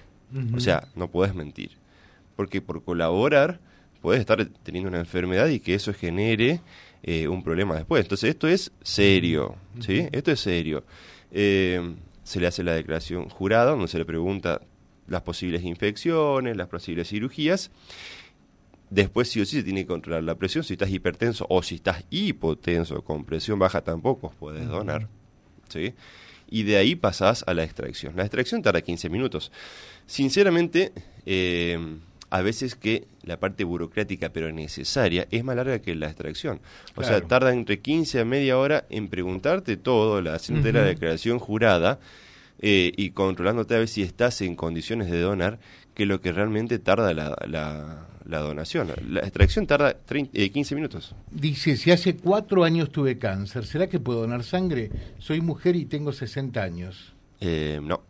[0.55, 1.71] O sea, no puedes mentir.
[2.35, 3.59] Porque por colaborar
[4.01, 6.61] puedes estar teniendo una enfermedad y que eso genere
[7.03, 8.03] eh, un problema después.
[8.03, 10.07] Entonces esto es serio, ¿sí?
[10.11, 10.83] Esto es serio.
[11.31, 14.61] Eh, se le hace la declaración jurada donde se le pregunta
[15.07, 17.71] las posibles infecciones, las posibles cirugías.
[18.91, 20.65] Después sí o sí se tiene que controlar la presión.
[20.65, 25.07] Si estás hipertenso o si estás hipotenso con presión baja tampoco puedes donar.
[25.69, 25.93] ¿sí?
[26.49, 28.17] Y de ahí pasás a la extracción.
[28.17, 29.51] La extracción tarda 15 minutos.
[30.05, 30.91] Sinceramente,
[31.25, 31.79] eh,
[32.31, 36.59] a veces que la parte burocrática pero necesaria es más larga que la extracción.
[36.95, 41.39] O sea, tarda entre 15 a media hora en preguntarte todo, la, haciendo la declaración
[41.39, 41.99] jurada
[42.59, 45.59] eh, y controlándote a ver si estás en condiciones de donar,
[45.93, 48.07] que lo que realmente tarda la, la,
[48.39, 48.91] donación.
[49.09, 51.15] La extracción tarda 15 eh, minutos.
[51.29, 54.89] Dice, si hace cuatro años tuve cáncer, ¿será que puedo donar sangre?
[55.19, 57.13] Soy mujer y tengo 60 años.
[57.39, 58.01] Eh, no.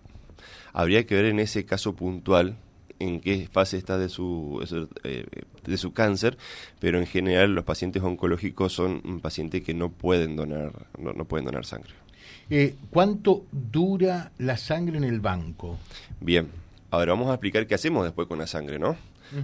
[0.73, 2.55] Habría que ver en ese caso puntual
[2.99, 4.63] en qué fase está de su,
[5.03, 5.25] eh,
[5.65, 6.38] de su cáncer,
[6.79, 11.45] pero en general los pacientes oncológicos son pacientes que no pueden donar, no, no pueden
[11.45, 11.93] donar sangre.
[12.89, 15.79] ¿Cuánto dura la sangre en el banco?
[16.19, 16.49] Bien,
[16.91, 18.97] Ahora vamos a explicar qué hacemos después con la sangre, ¿no?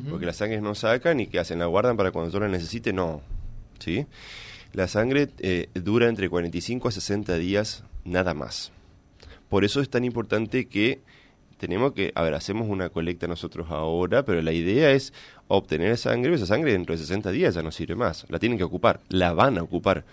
[0.09, 2.93] Porque la sangre no sacan y qué hacen, la guardan para cuando yo la necesite,
[2.93, 3.21] no.
[3.79, 4.05] ¿Sí?
[4.73, 8.71] La sangre eh, dura entre 45 a 60 días nada más.
[9.49, 10.99] Por eso es tan importante que
[11.57, 15.13] tenemos que, a ver, hacemos una colecta nosotros ahora, pero la idea es
[15.47, 18.63] obtener sangre, esa sangre dentro de 60 días ya no sirve más, la tienen que
[18.63, 20.05] ocupar, la van a ocupar.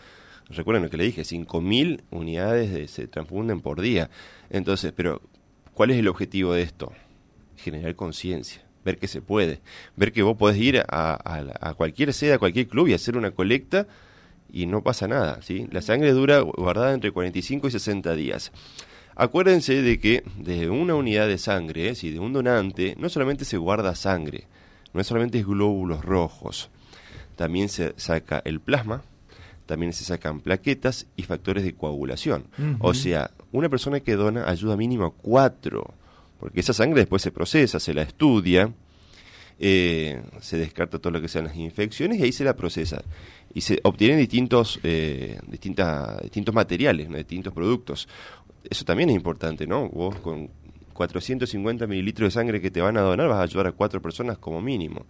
[0.51, 4.11] Recuerden lo que le dije, 5.000 unidades se transfunden por día.
[4.51, 5.21] Entonces, pero
[5.73, 6.93] ¿cuál es el objetivo de esto?
[7.57, 9.61] generar conciencia, ver que se puede,
[9.97, 13.87] ver que vos podés ir a, cualquier sede, a cualquier club y hacer una colecta
[14.53, 15.67] y no pasa nada, ¿sí?
[15.73, 18.53] La sangre dura guardada entre 45 y 60 días.
[19.17, 21.95] Acuérdense de que de una unidad de sangre, ¿eh?
[21.95, 24.47] si de un donante, no solamente se guarda sangre,
[24.93, 26.71] no solamente es glóbulos rojos,
[27.37, 29.03] también se saca el plasma,
[29.67, 32.47] también se sacan plaquetas y factores de coagulación.
[32.81, 35.95] O sea, una persona que dona ayuda mínimo a cuatro
[36.39, 38.73] porque esa sangre después se procesa, se la estudia,
[39.59, 43.03] eh, se descarta todo lo que sean las infecciones y ahí se la procesa.
[43.53, 48.09] Y se obtienen distintos, eh, distintos materiales, distintos productos.
[48.69, 49.89] Eso también es importante, ¿no?
[49.89, 50.51] Vos con
[50.95, 54.39] 450 mililitros de sangre que te van a donar vas a ayudar a cuatro personas
[54.39, 55.07] como mínimo.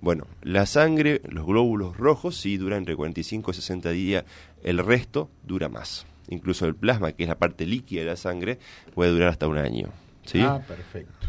[0.00, 4.24] Bueno, la sangre, los glóbulos rojos sí duran entre 45 y 60 días,
[4.62, 6.06] el resto dura más.
[6.28, 8.58] Incluso el plasma, que es la parte líquida de la sangre,
[8.94, 9.88] puede durar hasta un año.
[10.40, 11.26] Ah, perfecto.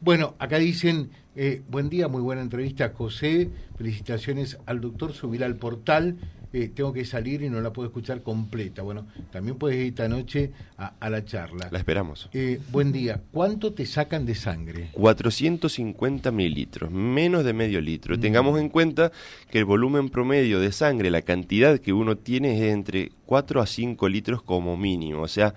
[0.00, 3.50] Bueno, acá dicen, eh, buen día, muy buena entrevista, José.
[3.76, 6.16] Felicitaciones al doctor, subir al portal.
[6.52, 8.82] Eh, tengo que salir y no la puedo escuchar completa.
[8.82, 11.68] Bueno, también puedes ir esta noche a, la charla.
[11.70, 12.28] La esperamos.
[12.32, 13.20] Eh, buen día.
[13.30, 14.88] ¿Cuánto te sacan de sangre?
[14.92, 18.16] 450 mililitros, menos de medio litro.
[18.16, 18.20] Mm.
[18.20, 19.12] Tengamos en cuenta
[19.48, 23.66] que el volumen promedio de sangre, la cantidad que uno tiene es entre 4 a
[23.66, 25.22] 5 litros como mínimo.
[25.22, 25.54] O sea,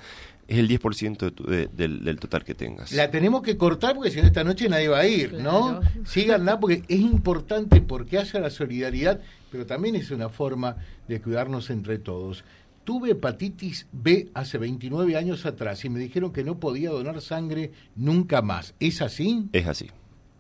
[0.54, 2.92] es el 10% del, del, total que tengas.
[2.92, 5.82] La tenemos que cortar porque si no esta noche nadie va a ir, ¿no?
[6.06, 9.20] Síganla porque es importante porque haya la solidaridad,
[9.52, 12.44] pero también es una forma de cuidarnos entre todos.
[12.84, 17.72] Tuve hepatitis B hace 29 años atrás y me dijeron que no podía donar sangre
[17.96, 18.76] nunca más.
[18.80, 19.48] ¿Es así?
[19.54, 19.90] Es así.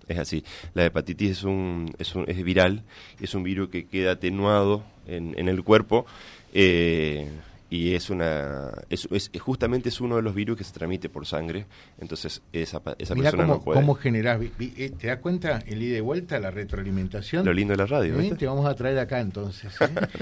[0.08, 0.43] Es así.
[0.76, 2.84] La hepatitis es, un, es, un, es viral,
[3.19, 6.06] es un virus que queda atenuado en, en el cuerpo.
[6.54, 7.30] Eh,
[7.75, 11.25] y es una es, es- justamente es uno de los virus que se transmite por
[11.25, 11.65] sangre
[11.99, 15.81] entonces esa, esa Mirá persona cómo, no puede cómo generás, eh, ¿te das cuenta el
[15.81, 17.43] ida y vuelta, la retroalimentación?
[17.43, 18.36] lo lindo de la radio ¿Eh?
[18.38, 19.73] Te vamos a traer acá entonces.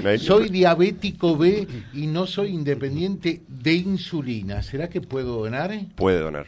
[0.03, 0.17] ¿eh?
[0.19, 4.61] Soy diabético B y no soy independiente de insulina.
[4.63, 5.71] ¿Será que puedo donar?
[5.95, 6.47] puede donar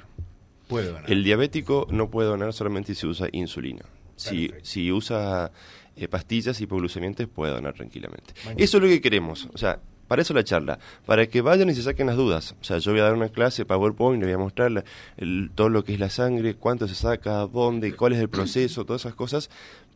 [0.67, 1.11] Puedo donar.
[1.11, 3.81] el diabético no puede donar solamente si usa insulina
[4.15, 5.51] si, si usa
[5.97, 8.63] eh, pastillas hipoglucemiantes puede donar tranquilamente Magnífico.
[8.63, 9.79] eso es lo que queremos o sea
[10.13, 12.53] para eso la charla, para que vayan y se saquen las dudas.
[12.61, 14.83] O sea, yo voy a dar una clase PowerPoint, le voy a mostrar la-
[15.17, 18.85] el- todo lo que es la sangre, cuánto se saca, dónde, cuál es el proceso,
[18.85, 19.49] todas esas cosas.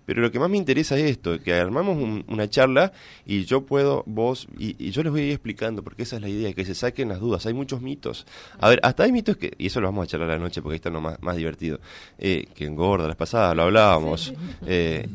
[0.08, 2.94] Pero lo que más me interesa es esto, que armamos un- una charla
[3.28, 6.24] y yo puedo, vos, y, y yo les voy a ir explicando, porque esa es
[6.24, 7.46] la idea, que se saquen las dudas.
[7.46, 8.26] Hay muchos mitos.
[8.60, 10.64] A ver, hasta hay mitos que, y eso lo vamos a charlar a la noche
[10.64, 11.80] porque ahí está lo más, más divertido,
[12.18, 14.34] eh, que engorda las pasadas, lo hablábamos.
[14.66, 15.06] Eh,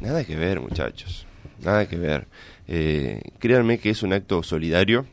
[0.00, 1.26] nada que ver, muchachos,
[1.62, 2.26] nada que ver.
[2.68, 5.06] Eh, créanme que es un acto solidario.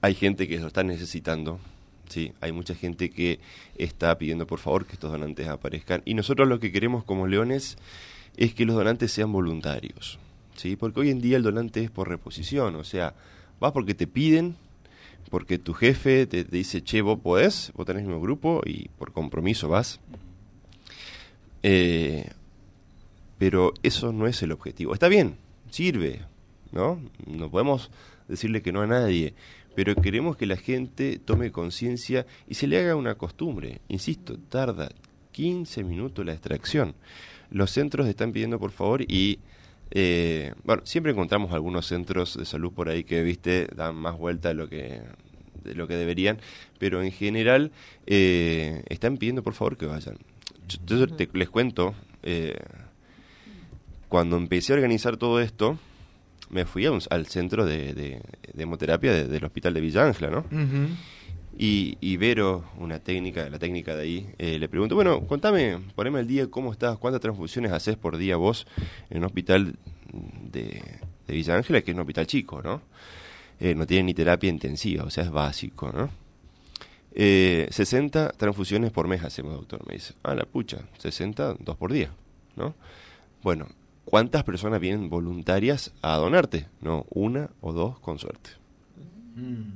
[0.00, 1.60] Hay gente que lo está necesitando.
[2.08, 3.38] Sí, hay mucha gente que
[3.76, 6.02] está pidiendo por favor que estos donantes aparezcan.
[6.04, 7.76] Y nosotros lo que queremos como leones
[8.36, 10.18] es que los donantes sean voluntarios.
[10.56, 10.76] ¿sí?
[10.76, 12.74] Porque hoy en día el donante es por reposición.
[12.76, 13.14] O sea,
[13.60, 14.56] vas porque te piden,
[15.30, 19.12] porque tu jefe te, dice, che, vos podés, vos tenés el mismo grupo y por
[19.12, 20.00] compromiso vas.
[21.62, 22.28] Eh,
[23.38, 24.94] pero eso no es el objetivo.
[24.94, 25.36] Está bien,
[25.70, 26.22] sirve,
[26.72, 27.00] ¿no?
[27.26, 27.90] No podemos
[28.28, 29.34] decirle que no a nadie,
[29.74, 33.80] pero queremos que la gente tome conciencia y se le haga una costumbre.
[33.88, 34.90] Insisto, tarda
[35.32, 36.94] 15 minutos la extracción.
[37.50, 39.38] Los centros están pidiendo por favor y
[39.90, 44.48] eh, bueno, siempre encontramos algunos centros de salud por ahí que, viste, dan más vuelta
[44.48, 45.00] de lo que
[45.64, 46.38] de lo que deberían,
[46.78, 47.72] pero en general
[48.06, 50.16] eh, están pidiendo por favor que vayan.
[50.86, 52.56] Yo, te- les cuento, eh,
[54.08, 55.78] cuando empecé a organizar todo esto,
[56.50, 58.20] me fui a un- al centro de, de-
[58.54, 60.44] de hemoterapia de- del hospital de Villa Ángela, ¿no?
[61.60, 66.20] Y, y Vero, una técnica, la técnica de ahí, eh, le pregunto, bueno, contame, poneme
[66.20, 68.66] al día cómo estás, cuántas transfusiones haces por día vos
[69.10, 69.74] en un hospital
[70.52, 70.82] de,
[71.26, 72.80] de Villa Ángela, que es un hospital chico, ¿no?
[73.60, 76.10] Eh, no tiene ni terapia intensiva, o sea, es básico, ¿no?
[77.12, 80.14] Eh, 60 transfusiones por mes hacemos, doctor, me dice.
[80.22, 82.10] Ah, la pucha, 60, dos por día,
[82.54, 82.74] ¿no?
[83.42, 83.66] Bueno,
[84.08, 86.66] ¿cuántas personas vienen voluntarias a donarte?
[86.80, 88.50] No, una o dos con suerte.
[89.34, 89.74] Mm.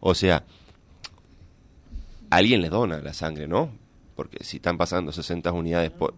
[0.00, 0.44] O sea,
[2.28, 3.70] alguien le dona la sangre, ¿no?
[4.14, 6.14] Porque si están pasando 60 unidades por...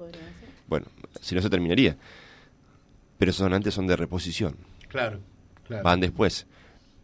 [0.66, 0.86] Bueno,
[1.20, 1.96] si no se terminaría.
[3.16, 4.56] Pero esos donantes son de reposición.
[4.88, 5.20] Claro,
[5.68, 5.84] claro.
[5.84, 6.46] Van después.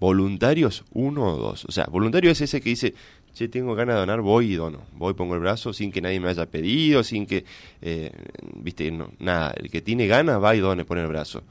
[0.00, 1.66] Voluntarios, uno o dos.
[1.66, 2.94] O sea, voluntario es ese que dice,
[3.36, 4.86] che, tengo ganas de donar, voy y dono.
[4.94, 7.44] Voy, pongo el brazo sin que nadie me haya pedido, sin que,
[7.82, 8.10] eh,
[8.54, 9.52] viste, no, nada.
[9.58, 11.42] El que tiene ganas va y done, pone el brazo.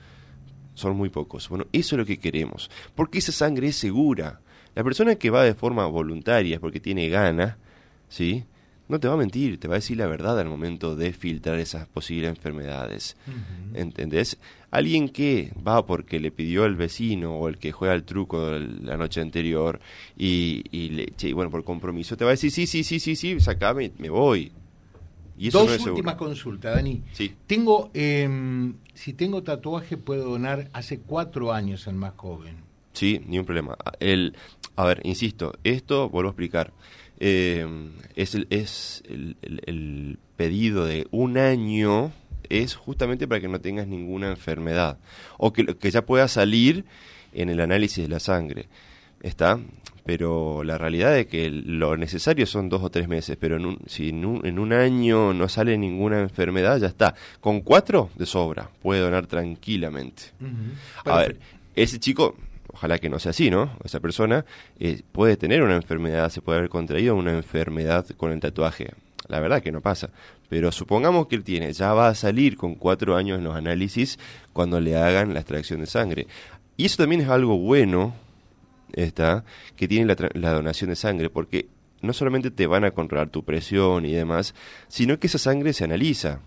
[0.74, 1.48] Son muy pocos.
[1.48, 2.72] Bueno, eso es lo que queremos.
[2.96, 4.42] Porque esa sangre es segura.
[4.74, 7.56] La persona que va de forma voluntaria porque tiene ganas,
[8.10, 8.46] ¿sí?
[8.88, 11.58] No te va a mentir, te va a decir la verdad al momento de filtrar
[11.60, 13.18] esas posibles enfermedades.
[13.28, 13.78] Ujú.
[13.80, 14.38] ¿Entendés?
[14.70, 18.86] Alguien que va porque le pidió el vecino o el que juega al truco el-
[18.86, 19.80] la noche anterior
[20.18, 23.16] y, y le, che, bueno, por compromiso te va a decir, sí, sí, sí, sí,
[23.16, 24.52] sí, sacame, me voy.
[25.38, 26.28] Y eso Dos no es últimas seguro.
[26.30, 27.02] consultas, Dani.
[27.12, 27.34] Sí.
[27.48, 32.56] Tengo, em, si tengo tatuaje, puedo donar hace cuatro años el más joven.
[32.94, 33.76] Sí, ni un problema.
[34.00, 34.36] El,
[34.78, 36.72] a ver, insisto, esto vuelvo a explicar.
[37.20, 37.66] Eh,
[38.16, 42.12] es el, es el, el- el pedido de un año
[42.50, 44.98] es justamente para que no tengas ninguna enfermedad
[45.38, 46.86] o que, que ya pueda salir
[47.34, 48.68] en el análisis de la sangre.
[49.22, 49.60] ¿Está?
[50.06, 53.80] Pero la realidad es que lo necesario son dos o tres meses, pero en un,
[53.88, 57.16] si en un, en un año no sale ninguna enfermedad, ya está.
[57.42, 60.26] Con cuatro, de sobra, puede donar tranquilamente.
[61.06, 61.40] A ver,
[61.76, 62.36] ese chico,
[62.74, 63.70] ojalá que no sea así, ¿no?
[63.84, 64.46] Esa persona
[64.80, 68.92] eh, puede tener una enfermedad, se puede haber contraído una enfermedad con el tatuaje.
[69.28, 70.10] La verdad que no pasa.
[70.50, 74.20] Pero supongamos que él tiene, ya va a salir con cuatro años en los análisis
[74.54, 76.28] cuando le hagan la extracción de sangre.
[76.78, 78.14] Y eso también es algo bueno,
[78.94, 79.44] está,
[79.76, 81.68] que tiene la, la donación de sangre, porque
[82.02, 84.54] no solamente te van a controlar tu presión y demás,
[84.88, 86.42] sino que esa sangre se analiza.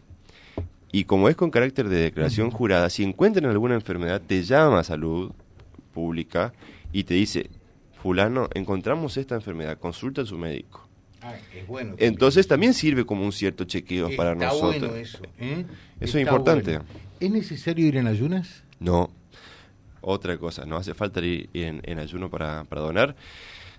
[0.92, 4.84] Y como es con carácter de declaración jurada, si encuentran alguna enfermedad, te llama a
[4.84, 5.32] salud
[5.92, 6.52] pública
[6.92, 7.50] y te dice,
[8.02, 10.88] fulano, encontramos esta enfermedad, consulta a su médico.
[11.20, 11.94] Ah, es bueno.
[11.98, 14.80] Entonces también sirve como un cierto chequeo para nosotros.
[14.80, 15.18] bueno eso.
[15.38, 15.64] ¿eh?
[16.00, 16.78] Eso es importante.
[16.78, 16.84] bueno.
[17.18, 18.62] ¿Es necesario ir en ayunas?
[18.78, 19.10] No.
[20.00, 23.16] Otra cosa, no hace falta ir en, en ayuno para, para donar.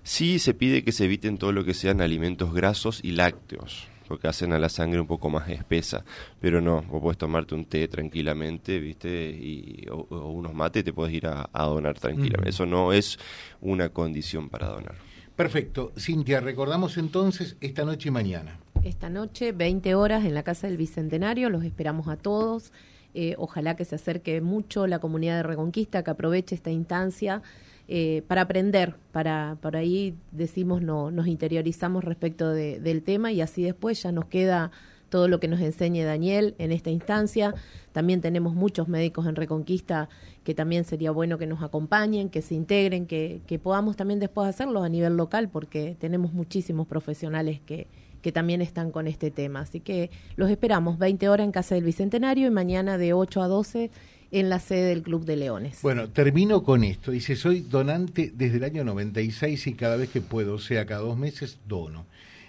[0.03, 3.87] Sí se pide que se eviten todo lo que sean alimentos grasos y lácteos.
[4.09, 6.03] Porque hacen a la sangre un poco más espesa.
[6.41, 9.29] Pero no, vos podés tomarte un té tranquilamente, ¿viste?
[9.29, 12.49] Y, o, unos mates te puedes ir a, donar tranquilamente.
[12.49, 13.19] Eso no es
[13.61, 14.95] una condición para donar.
[15.35, 15.93] Perfecto.
[15.95, 18.59] Cintia, recordamos entonces esta noche y mañana.
[18.83, 22.73] Esta noche, 20 horas en la Casa del Bicentenario, los esperamos a todos.
[23.13, 27.43] Eh, ojalá que se acerque mucho la comunidad de Reconquista, que aproveche esta instancia
[27.91, 33.63] eh, para aprender, para por ahí decimos no, nos interiorizamos respecto del tema y así
[33.63, 34.69] después ya nos queda
[35.09, 37.55] todo lo que nos enseñe Daniel en esta instancia.
[37.91, 40.07] También tenemos muchos médicos en Reconquista
[40.43, 44.47] que también sería bueno que nos acompañen, que se integren, que, que podamos también después
[44.47, 47.87] hacerlo a nivel local, porque tenemos muchísimos profesionales que,
[48.21, 49.61] que también están con este tema.
[49.61, 53.47] Así que los esperamos 20 horas en Casa del Bicentenario y mañana de 8 a
[53.47, 53.89] 12
[54.31, 55.81] en la sede del Club de Leones.
[55.81, 57.11] Bueno, termino con esto.
[57.11, 61.01] Dice, soy donante desde el año 96 y cada vez que puedo, o sea, cada
[61.01, 62.05] dos meses, dono.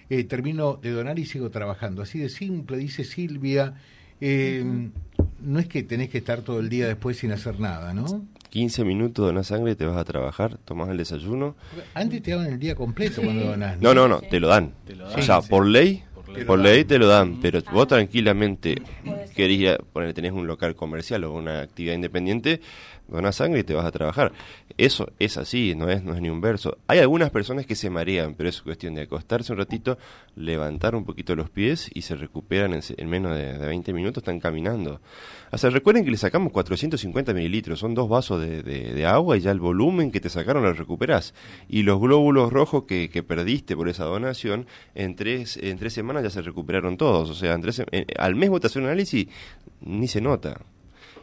[0.08, 2.02] Eh, termino de donar y sigo trabajando.
[2.02, 3.74] Así de simple, dice Silvia.
[4.20, 4.90] Eh,
[5.42, 8.26] no es que tenés que estar todo el día después sin hacer nada, ¿no?
[8.50, 11.54] 15 minutos donas sangre, te vas a trabajar, tomas el desayuno.
[11.94, 13.80] Antes te daban el día completo cuando donás.
[13.80, 13.94] ¿no?
[13.94, 14.74] no, no, te lo dan.
[15.16, 16.02] o sea, por ley
[16.46, 18.82] por ley te lo dan, pero vos tranquilamente
[19.34, 22.60] querés poner, tenés un local comercial o una actividad independiente,
[23.10, 24.32] donas sangre y te vas a trabajar.
[24.78, 26.78] Eso es así, no es, no es ni un verso.
[26.86, 29.98] Hay algunas personas que se marean, pero es cuestión de acostarse un ratito,
[30.36, 35.00] levantar un poquito los pies y se recuperan en, menos de, 20 minutos, están caminando.
[35.50, 39.50] O sea, recuerden que le sacamos 450 mililitros, son dos vasos de, agua y ya
[39.50, 41.34] el volumen que te sacaron lo recuperás.
[41.68, 46.30] Y los glóbulos rojos que, perdiste por esa donación, en tres, en tres semanas ya
[46.30, 47.28] se recuperaron todos.
[47.30, 47.58] O sea,
[48.18, 49.26] al mes vos te un análisis,
[49.80, 50.60] ni se nota.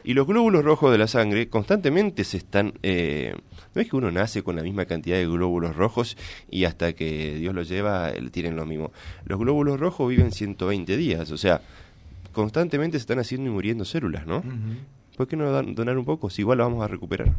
[0.08, 2.76] Y los glóbulos rojos de la sangre constantemente se están...
[2.82, 3.36] Eh,
[3.76, 6.16] no es que uno nace con la misma cantidad de glóbulos rojos
[6.50, 8.94] y hasta que Dios lo lleva tienen lo mismo.
[9.26, 11.60] Los glóbulos rojos viven 120 días, o sea,
[12.32, 14.44] constantemente se están haciendo y muriendo células, ¿no?
[15.18, 16.30] ¿Por qué no donar un poco?
[16.30, 17.34] Si igual lo vamos a recuperar.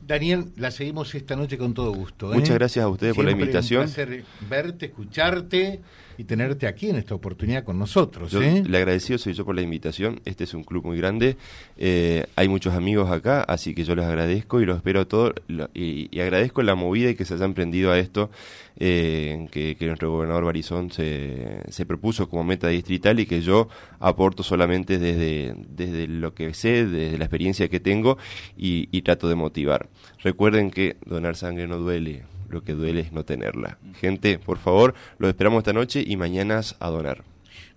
[0.00, 2.32] Daniel, la seguimos esta noche con todo gusto.
[2.32, 2.36] ¿eh?
[2.36, 3.82] Muchas gracias a ustedes por la invitación.
[3.82, 5.82] Un placer verte, escucharte
[6.18, 8.30] y tenerte aquí en esta oportunidad con nosotros.
[8.30, 8.62] Yo, ¿eh?
[8.66, 10.20] Le agradecido soy yo por la invitación.
[10.24, 11.36] Este es un club muy grande.
[11.76, 15.34] Eh, hay muchos amigos acá, así que yo les agradezco y los espero a todos.
[15.74, 18.30] Y, agradezco la movida y que se hayan prendido a esto,
[18.78, 23.68] eh, que, nuestro gobernador Barizón se, se propuso como meta distrital y que yo
[24.00, 28.18] aporto solamente desde, desde lo que sé, desde la experiencia que tengo
[28.56, 29.88] y, y trato de motivar.
[30.22, 33.78] Recuerden que donar sangre no duele lo que duele es no tenerla.
[34.00, 37.24] Gente, por favor, los esperamos esta noche y mañanas a donar.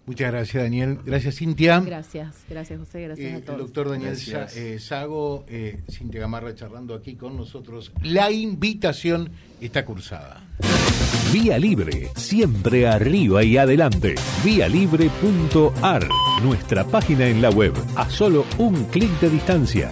[0.05, 0.97] Muchas gracias, Daniel.
[1.05, 1.79] Gracias, Cintia.
[1.81, 3.03] Gracias, gracias, José.
[3.03, 3.59] Gracias eh, a todos.
[3.59, 4.17] El doctor Daniel
[4.55, 7.91] eh, Sago, eh, Cintia Gamarra charlando aquí con nosotros.
[8.01, 9.29] La invitación
[9.61, 10.41] está cursada.
[11.31, 14.15] Vía Libre, siempre arriba y adelante.
[14.43, 16.07] Vialibre.ar,
[16.41, 19.91] nuestra página en la web, a solo un clic de distancia